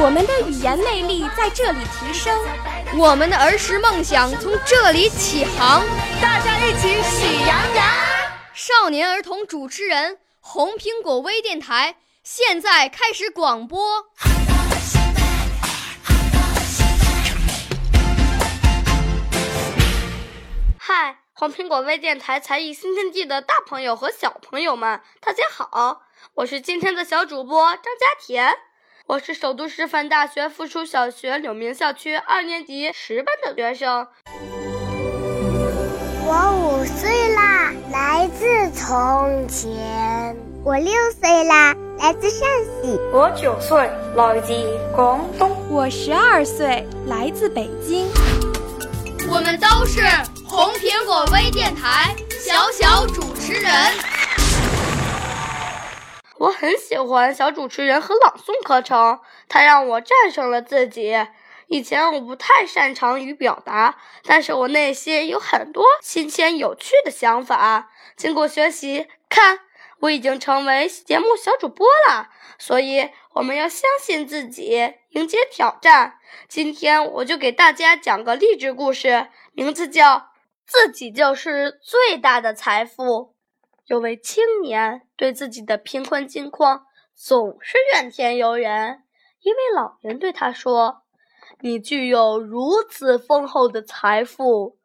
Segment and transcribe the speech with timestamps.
[0.00, 2.38] 我们的语言魅力在这里提升，
[2.96, 5.84] 我们的儿时梦想从这里起航。
[6.20, 7.86] 大家一起喜羊羊。
[8.54, 14.06] 少年儿童主持人，红苹果微电台现在开始广播。
[20.78, 26.02] 嗨，红苹果微电台才艺新天地的大朋友和小朋友们，大家好！
[26.34, 28.67] 我是今天的小主播张佳田。
[29.08, 34.06] 我是首都师范大学附属小学柳明校区二年级十班的学生。
[36.26, 42.46] 我五岁啦，来自从前；我六岁啦，来自陕
[42.82, 44.52] 西；我九岁，来自
[44.94, 48.06] 广东；我十二岁，来自北京。
[49.26, 50.02] 我们都是
[50.46, 53.72] 红苹果微电台小小主持人。
[56.38, 61.14] 我很喜欢小主持人和朗诵课程，它让我战胜了自己。
[61.66, 67.90] 以前我不太擅长于表达，但是我内心有很多新鲜有趣的想法。
[68.16, 69.60] 经过学习，看
[70.00, 72.30] 我已经成为节目小主播了。
[72.58, 76.18] 所以我们要相信自己，迎接挑战。
[76.48, 80.16] 今天我就给大家讲个励志故事，名字叫
[80.66, 83.34] 《自己就是最大的财富》。
[83.88, 89.02] 有位青年对自己的贫困境况总是怨天尤人。
[89.40, 91.04] 一位老人对他说
[91.60, 94.76] ：“你具有如此丰厚的财富，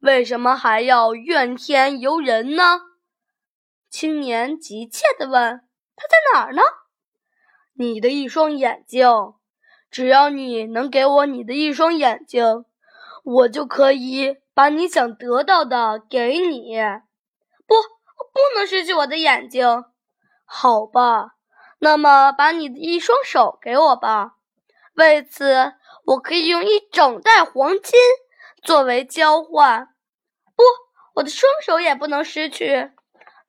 [0.00, 2.82] 为什么还要怨天尤人呢？”
[3.88, 5.62] 青年急切地问
[5.96, 6.60] ：“他在哪儿呢
[7.72, 9.08] ？”“你的一双眼睛，
[9.90, 12.66] 只要你能给我你的一双眼睛，
[13.24, 16.76] 我就可以把你想得到的给你。”
[18.32, 18.40] 不。
[18.56, 19.84] 能失去我的眼睛，
[20.44, 21.36] 好吧？
[21.78, 24.34] 那么把你的一双手给我吧，
[24.94, 25.72] 为此
[26.04, 27.98] 我可以用一整袋黄金
[28.62, 29.88] 作为交换。
[30.54, 30.62] 不，
[31.14, 32.90] 我的双手也不能失去。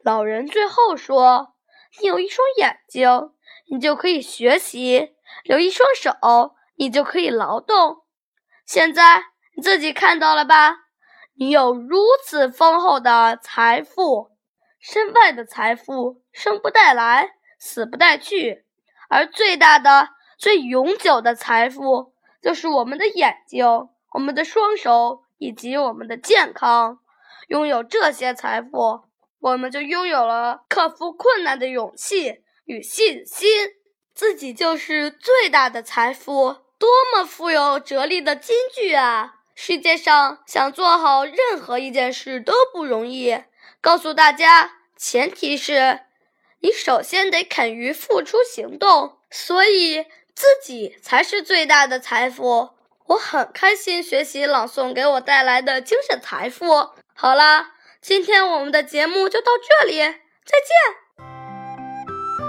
[0.01, 1.55] 老人最后说
[1.99, 3.31] ：“你有一双眼睛，
[3.69, 5.13] 你就可以学习；
[5.43, 8.03] 有一双手，你就可以劳动。
[8.65, 9.23] 现在
[9.57, 10.77] 你自己看到了吧？
[11.35, 14.30] 你有如此丰厚的财富。”
[14.81, 18.65] 身外的财富生不带来，死不带去，
[19.09, 20.09] 而最大的、
[20.39, 23.63] 最永久的财富就是我们的眼睛、
[24.13, 26.97] 我们的双手以及我们的健康。
[27.47, 29.01] 拥有这些财富，
[29.39, 33.49] 我们就拥有了克服困难的勇气与信心。
[34.15, 39.35] 自己就是最大的财富，多么富有哲理的金句啊！
[39.53, 43.43] 世界上想做好任何一件事都不容易。
[43.81, 46.01] 告诉大家，前提是
[46.59, 50.03] 你首先得肯于付出行动，所以
[50.35, 52.69] 自己才是最大的财富。
[53.07, 56.91] 我很开心学习朗诵给我带来的精神财富。
[57.15, 61.25] 好啦，今天我们的节目就到这里，再见。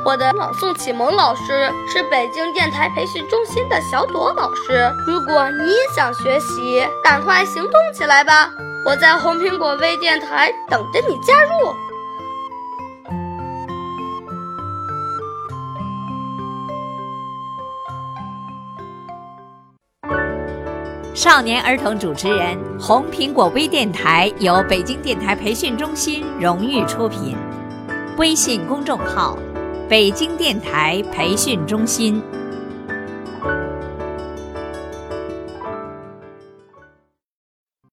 [0.04, 4.92] 我的朗诵启蒙老师是北京电台培训中心的小朵老师。
[5.06, 8.52] 如果你也想学习，赶快行动起来吧！
[8.84, 11.50] 我在红苹果微电台等着你加入。
[21.14, 27.36] 少年儿童主持人，红苹果微电台由北京电台培训中心荣誉出品，
[28.18, 29.38] 微信公众号：
[29.88, 32.20] 北京电台培训中心。